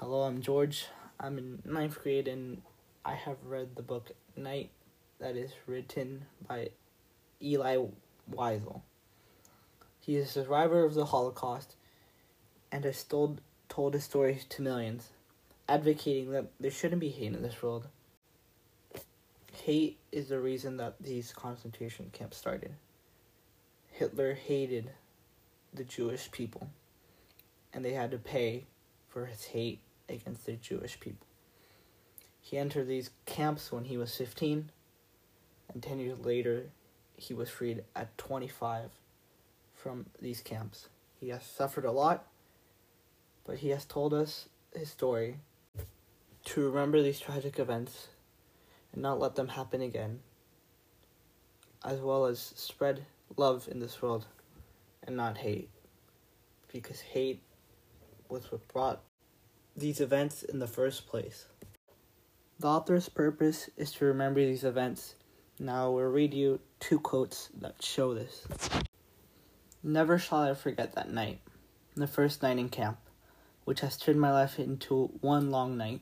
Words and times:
Hello, 0.00 0.22
I'm 0.22 0.42
George. 0.42 0.86
I'm 1.18 1.38
in 1.38 1.60
ninth 1.64 2.00
grade 2.00 2.28
and 2.28 2.62
I 3.04 3.16
have 3.16 3.38
read 3.44 3.74
the 3.74 3.82
book 3.82 4.12
Night 4.36 4.70
that 5.18 5.34
is 5.34 5.50
written 5.66 6.26
by 6.46 6.68
Eli 7.42 7.84
Wiesel. 8.32 8.82
He 9.98 10.14
is 10.14 10.28
a 10.28 10.44
survivor 10.44 10.84
of 10.84 10.94
the 10.94 11.06
Holocaust 11.06 11.74
and 12.70 12.84
has 12.84 13.02
told, 13.02 13.40
told 13.68 13.94
his 13.94 14.04
story 14.04 14.38
to 14.50 14.62
millions, 14.62 15.08
advocating 15.68 16.30
that 16.30 16.46
there 16.60 16.70
shouldn't 16.70 17.00
be 17.00 17.10
hate 17.10 17.34
in 17.34 17.42
this 17.42 17.60
world. 17.60 17.88
Hate 19.64 19.98
is 20.12 20.28
the 20.28 20.38
reason 20.38 20.76
that 20.76 20.94
these 21.00 21.32
concentration 21.32 22.10
camps 22.12 22.36
started. 22.36 22.74
Hitler 23.90 24.34
hated 24.34 24.92
the 25.74 25.82
Jewish 25.82 26.30
people, 26.30 26.70
and 27.74 27.84
they 27.84 27.94
had 27.94 28.12
to 28.12 28.18
pay 28.18 28.66
for 29.08 29.26
his 29.26 29.46
hate 29.46 29.80
against 30.08 30.46
the 30.46 30.52
Jewish 30.52 30.98
people. 30.98 31.26
He 32.40 32.56
entered 32.56 32.88
these 32.88 33.10
camps 33.26 33.70
when 33.70 33.84
he 33.84 33.96
was 33.96 34.14
15, 34.14 34.70
and 35.72 35.82
10 35.82 35.98
years 35.98 36.18
later, 36.20 36.70
he 37.16 37.34
was 37.34 37.50
freed 37.50 37.84
at 37.94 38.16
25 38.16 38.90
from 39.74 40.06
these 40.20 40.40
camps. 40.40 40.88
He 41.20 41.28
has 41.28 41.44
suffered 41.44 41.84
a 41.84 41.92
lot, 41.92 42.26
but 43.44 43.58
he 43.58 43.68
has 43.70 43.84
told 43.84 44.14
us 44.14 44.48
his 44.74 44.88
story 44.90 45.36
to 46.44 46.60
remember 46.66 47.02
these 47.02 47.20
tragic 47.20 47.58
events 47.58 48.08
and 48.92 49.02
not 49.02 49.20
let 49.20 49.34
them 49.34 49.48
happen 49.48 49.82
again, 49.82 50.20
as 51.84 52.00
well 52.00 52.24
as 52.24 52.40
spread 52.40 53.04
love 53.36 53.68
in 53.70 53.80
this 53.80 54.00
world 54.00 54.26
and 55.02 55.16
not 55.16 55.38
hate, 55.38 55.68
because 56.72 57.00
hate 57.00 57.42
was 58.28 58.50
what 58.50 58.66
brought 58.68 59.02
these 59.78 60.00
events 60.00 60.42
in 60.42 60.58
the 60.58 60.66
first 60.66 61.06
place. 61.06 61.46
The 62.58 62.66
author's 62.66 63.08
purpose 63.08 63.70
is 63.76 63.92
to 63.92 64.06
remember 64.06 64.40
these 64.40 64.64
events. 64.64 65.14
Now 65.60 65.86
I 65.86 65.88
will 65.88 66.10
read 66.10 66.34
you 66.34 66.58
two 66.80 66.98
quotes 66.98 67.48
that 67.60 67.82
show 67.82 68.12
this. 68.12 68.46
Never 69.82 70.18
shall 70.18 70.40
I 70.40 70.54
forget 70.54 70.94
that 70.94 71.12
night, 71.12 71.40
the 71.94 72.08
first 72.08 72.42
night 72.42 72.58
in 72.58 72.68
camp, 72.68 72.98
which 73.64 73.80
has 73.80 73.96
turned 73.96 74.20
my 74.20 74.32
life 74.32 74.58
into 74.58 75.12
one 75.20 75.50
long 75.50 75.76
night, 75.76 76.00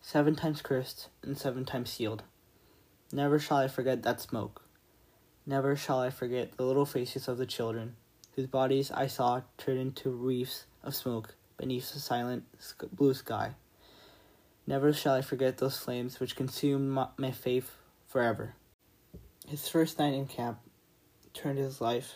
seven 0.00 0.34
times 0.34 0.60
cursed 0.60 1.08
and 1.22 1.38
seven 1.38 1.64
times 1.64 1.90
sealed. 1.90 2.24
Never 3.12 3.38
shall 3.38 3.58
I 3.58 3.68
forget 3.68 4.02
that 4.02 4.20
smoke. 4.20 4.62
Never 5.46 5.76
shall 5.76 6.00
I 6.00 6.10
forget 6.10 6.56
the 6.56 6.64
little 6.64 6.86
faces 6.86 7.28
of 7.28 7.38
the 7.38 7.46
children, 7.46 7.94
whose 8.34 8.48
bodies 8.48 8.90
I 8.90 9.06
saw 9.06 9.42
turn 9.56 9.76
into 9.76 10.10
wreaths 10.10 10.64
of 10.82 10.96
smoke 10.96 11.36
beneath 11.56 11.92
the 11.92 12.00
silent 12.00 12.44
blue 12.92 13.14
sky. 13.14 13.54
Never 14.66 14.92
shall 14.92 15.14
I 15.14 15.20
forget 15.20 15.58
those 15.58 15.78
flames 15.78 16.20
which 16.20 16.36
consumed 16.36 16.90
my, 16.90 17.08
my 17.16 17.30
faith 17.30 17.70
forever. 18.06 18.54
His 19.46 19.68
first 19.68 19.98
night 19.98 20.14
in 20.14 20.26
camp 20.26 20.58
turned 21.34 21.58
his 21.58 21.80
life 21.80 22.14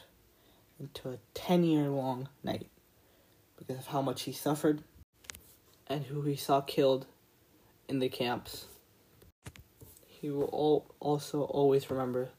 into 0.81 1.11
a 1.11 1.19
10 1.35 1.65
year 1.65 1.89
long 1.89 2.29
night 2.43 2.69
because 3.57 3.79
of 3.79 3.87
how 3.89 4.01
much 4.01 4.23
he 4.23 4.33
suffered 4.33 4.83
and 5.87 6.05
who 6.05 6.23
he 6.23 6.37
saw 6.37 6.61
killed 6.61 7.07
in 7.89 7.99
the 7.99 8.09
camps. 8.09 8.67
He 10.07 10.31
will 10.31 10.45
all, 10.45 10.95
also 11.01 11.43
always 11.43 11.91
remember 11.91 12.31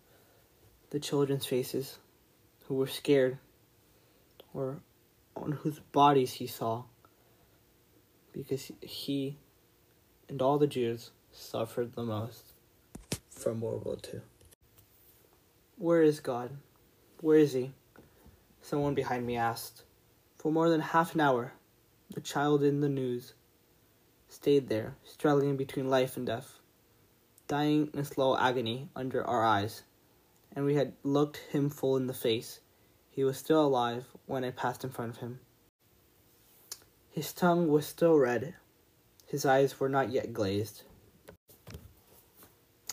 the 0.89 1.00
children's 1.00 1.45
faces 1.45 1.97
who 2.66 2.75
were 2.75 2.88
scared 2.88 3.38
or 4.53 4.80
on 5.41 5.53
whose 5.53 5.79
bodies 5.79 6.33
he 6.33 6.47
saw 6.47 6.83
because 8.33 8.71
he 8.81 9.37
and 10.27 10.41
all 10.41 10.57
the 10.57 10.67
Jews 10.67 11.11
suffered 11.31 11.93
the 11.93 12.03
most 12.03 12.53
from 13.29 13.61
World 13.61 13.85
War 13.85 13.97
II. 14.13 14.21
Where 15.77 16.03
is 16.03 16.19
God? 16.19 16.51
Where 17.22 17.38
is 17.38 17.53
he? 17.53 17.72
Someone 18.61 18.94
behind 18.94 19.25
me 19.25 19.38
asked. 19.38 19.83
For 20.38 20.51
more 20.51 20.69
than 20.69 20.81
half 20.81 21.16
an 21.16 21.22
hour, 21.22 21.53
the 22.13 22.22
child 22.22 22.63
in 22.63 22.81
the 22.81 22.89
news 22.89 23.33
stayed 24.29 24.69
there, 24.69 24.95
struggling 25.03 25.57
between 25.57 25.89
life 25.89 26.16
and 26.17 26.25
death, 26.25 26.59
dying 27.47 27.89
in 27.94 28.05
slow 28.05 28.38
agony 28.38 28.89
under 28.95 29.25
our 29.25 29.44
eyes, 29.44 29.83
and 30.55 30.66
we 30.66 30.75
had 30.75 30.94
looked 31.03 31.38
him 31.51 31.69
full 31.69 31.97
in 31.97 32.07
the 32.07 32.13
face. 32.13 32.59
He 33.09 33.24
was 33.24 33.38
still 33.38 33.66
alive 33.66 34.06
when 34.25 34.44
I 34.44 34.52
passed 34.52 34.84
in 34.84 34.92
front 34.92 35.16
of 35.16 35.18
him. 35.18 35.40
His 37.12 37.34
tongue 37.34 37.68
was 37.68 37.86
still 37.86 38.16
red. 38.16 38.56
His 39.25 39.46
eyes 39.46 39.80
were 39.80 39.90
not 39.90 40.12
yet 40.12 40.34
glazed. 40.34 40.84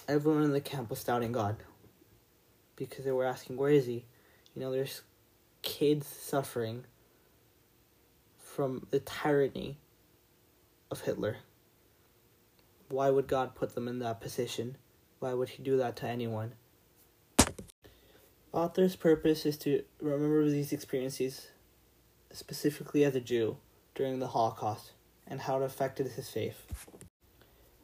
Everyone 0.08 0.42
in 0.42 0.52
the 0.52 0.60
camp 0.60 0.90
was 0.90 1.04
doubting 1.04 1.32
God 1.32 1.56
because 2.76 3.04
they 3.04 3.12
were 3.12 3.24
asking, 3.24 3.56
Where 3.56 3.70
is 3.70 3.86
he? 3.86 4.04
You 4.54 4.62
know, 4.62 4.70
there's 4.70 5.02
kids 5.62 6.06
suffering 6.06 6.84
from 8.38 8.86
the 8.90 9.00
tyranny 9.00 9.78
of 10.90 11.02
Hitler. 11.02 11.36
Why 12.88 13.10
would 13.10 13.26
God 13.26 13.54
put 13.54 13.74
them 13.74 13.88
in 13.88 13.98
that 13.98 14.20
position? 14.20 14.76
Why 15.18 15.34
would 15.34 15.50
he 15.50 15.62
do 15.62 15.76
that 15.78 15.96
to 15.96 16.06
anyone? 16.06 16.52
Author's 18.56 18.96
purpose 18.96 19.44
is 19.44 19.58
to 19.58 19.82
remember 20.00 20.48
these 20.48 20.72
experiences, 20.72 21.48
specifically 22.32 23.04
as 23.04 23.14
a 23.14 23.20
Jew, 23.20 23.58
during 23.94 24.18
the 24.18 24.28
Holocaust 24.28 24.92
and 25.26 25.42
how 25.42 25.60
it 25.60 25.62
affected 25.62 26.08
his 26.12 26.30
faith. 26.30 26.86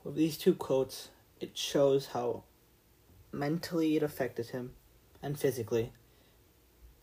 With 0.03 0.15
these 0.15 0.39
two 0.39 0.55
quotes, 0.55 1.11
it 1.43 1.59
shows 1.59 2.07
how 2.07 2.45
mentally 3.33 3.97
it 3.97 4.03
affected 4.03 4.47
him 4.47 4.73
and 5.23 5.39
physically, 5.39 5.93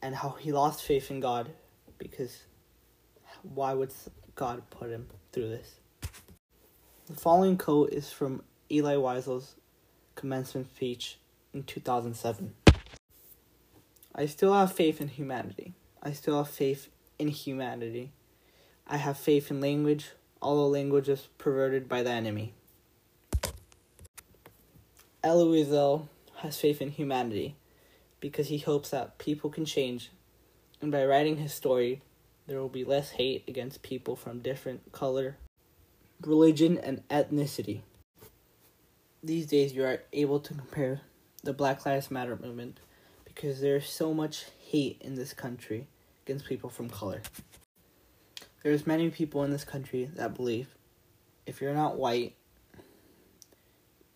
and 0.01 0.15
how 0.15 0.29
he 0.31 0.51
lost 0.51 0.81
faith 0.81 1.11
in 1.11 1.19
God 1.19 1.51
because 1.99 2.45
why 3.43 3.75
would 3.75 3.93
God 4.33 4.63
put 4.71 4.89
him 4.89 5.09
through 5.31 5.49
this? 5.49 5.75
The 7.05 7.13
following 7.13 7.55
quote 7.55 7.93
is 7.93 8.11
from 8.11 8.41
Eli 8.71 8.95
Wiesel's 8.95 9.53
commencement 10.15 10.71
speech 10.73 11.19
in 11.53 11.61
2007. 11.61 12.55
I 14.19 14.25
still 14.25 14.51
have 14.51 14.73
faith 14.73 14.99
in 14.99 15.07
humanity. 15.07 15.75
I 16.03 16.11
still 16.11 16.35
have 16.35 16.49
faith 16.49 16.89
in 17.17 17.29
humanity. 17.29 18.11
I 18.85 18.97
have 18.97 19.17
faith 19.17 19.49
in 19.49 19.61
language, 19.61 20.09
although 20.41 20.67
language 20.67 21.07
is 21.07 21.29
perverted 21.37 21.87
by 21.87 22.03
the 22.03 22.09
enemy. 22.09 22.53
Elie 25.23 25.63
Wiesel 25.63 26.09
has 26.39 26.59
faith 26.59 26.81
in 26.81 26.91
humanity 26.91 27.55
because 28.19 28.49
he 28.49 28.57
hopes 28.57 28.89
that 28.89 29.19
people 29.19 29.49
can 29.49 29.63
change, 29.63 30.11
and 30.81 30.91
by 30.91 31.05
writing 31.05 31.37
his 31.37 31.53
story, 31.53 32.01
there 32.45 32.59
will 32.59 32.67
be 32.67 32.83
less 32.83 33.11
hate 33.11 33.45
against 33.47 33.83
people 33.83 34.17
from 34.17 34.39
different 34.39 34.91
color, 34.91 35.37
religion, 36.25 36.77
and 36.77 37.07
ethnicity. 37.07 37.83
These 39.23 39.45
days, 39.45 39.71
you 39.71 39.85
are 39.85 40.01
able 40.11 40.41
to 40.41 40.53
compare 40.53 40.99
the 41.41 41.53
Black 41.53 41.85
Lives 41.85 42.11
Matter 42.11 42.35
movement 42.35 42.81
because 43.39 43.61
there's 43.61 43.89
so 43.89 44.13
much 44.13 44.47
hate 44.67 44.97
in 44.99 45.15
this 45.15 45.31
country 45.33 45.87
against 46.25 46.45
people 46.45 46.69
from 46.69 46.89
color. 46.89 47.21
There's 48.63 48.85
many 48.85 49.09
people 49.11 49.45
in 49.45 49.51
this 49.51 49.63
country 49.63 50.11
that 50.15 50.35
believe 50.35 50.67
if 51.45 51.61
you're 51.61 51.73
not 51.73 51.95
white, 51.95 52.35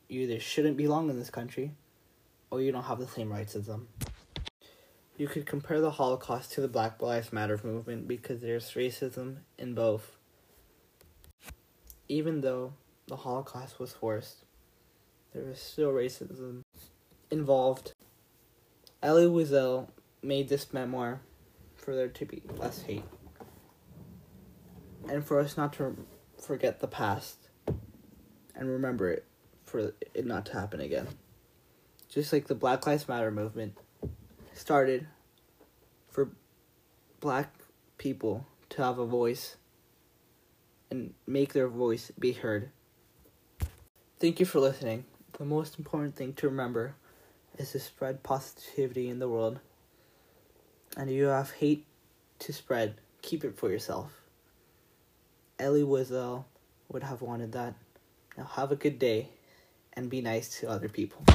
you 0.10 0.24
either 0.24 0.42
shouldn't 0.42 0.76
belong 0.76 1.10
in 1.10 1.18
this 1.18 1.30
country 1.30 1.72
or 2.52 2.60
you 2.60 2.74
don't 2.74 2.84
have 2.84 3.00
the 3.00 3.08
same 3.08 3.32
rights 3.32 3.56
as 3.56 3.68
them. 3.68 3.88
You 5.16 5.30
could 5.30 5.46
compare 5.46 5.80
the 5.80 5.92
Holocaust 5.92 6.52
to 6.54 6.62
the 6.62 6.68
Black 6.68 7.02
Lives 7.02 7.32
Matter 7.32 7.58
movement 7.64 8.10
because 8.10 8.42
there's 8.42 8.72
racism 8.72 9.38
in 9.58 9.74
both. 9.74 10.18
Even 12.10 12.42
though 12.42 12.74
the 13.08 13.16
Holocaust 13.16 13.80
was 13.80 13.94
forced, 13.94 14.44
there 15.32 15.46
was 15.46 15.60
still 15.60 15.94
racism 15.94 16.64
involved. 17.32 17.94
Elie 19.04 19.26
Wiesel 19.26 19.90
made 20.22 20.48
this 20.48 20.72
memoir 20.72 21.20
for 21.76 21.94
there 21.94 22.08
to 22.08 22.26
be 22.26 22.42
less 22.56 22.84
hate 22.84 23.04
and 25.10 25.26
for 25.26 25.42
us 25.42 25.58
not 25.58 25.74
to 25.74 25.98
forget 26.42 26.80
the 26.80 26.88
past 26.88 27.50
and 28.56 28.70
remember 28.70 29.12
it 29.12 29.26
for 29.66 29.92
it 30.14 30.26
not 30.26 30.46
to 30.46 30.54
happen 30.54 30.80
again. 30.80 31.08
Just 32.08 32.32
like 32.32 32.48
the 32.48 32.56
Black 32.56 32.88
Lives 32.88 33.10
Matter 33.10 33.30
movement 33.30 33.78
started 34.54 35.08
for 36.10 36.30
black 37.20 37.54
people 37.98 38.48
to 38.70 38.84
have 38.84 39.00
a 39.00 39.06
voice 39.06 39.58
and 40.90 41.14
make 41.28 41.52
their 41.52 41.68
voice 41.68 42.12
be 42.18 42.32
heard. 42.32 42.70
Thank 44.20 44.40
you 44.40 44.46
for 44.46 44.62
listening. 44.62 45.04
The 45.34 45.44
most 45.44 45.78
important 45.78 46.16
thing 46.16 46.34
to 46.36 46.48
remember 46.48 46.96
is 47.58 47.72
to 47.72 47.80
spread 47.80 48.24
positivity 48.24 49.10
in 49.10 49.20
the 49.20 49.30
world. 49.30 49.60
And 50.98 51.10
you 51.10 51.26
have 51.26 51.52
hate 51.52 51.86
to 52.40 52.54
spread, 52.54 52.96
keep 53.22 53.44
it 53.44 53.58
for 53.58 53.70
yourself. 53.70 54.12
Elie 55.60 55.84
Wiesel, 55.84 56.46
would 56.90 57.04
have 57.04 57.22
wanted 57.22 57.52
that. 57.54 57.74
Now 58.38 58.46
have 58.46 58.72
a 58.72 58.76
good 58.76 59.00
day 59.00 59.30
and 59.94 60.10
be 60.10 60.22
nice 60.22 60.60
to 60.60 60.70
other 60.70 60.90
people. 60.90 61.26